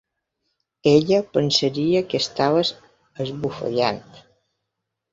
Ella 0.95 1.19
pensaria 1.35 2.03
que 2.09 2.21
estaves 2.23 2.73
esbufegant. 3.29 4.05